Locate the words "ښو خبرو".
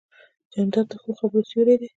1.01-1.47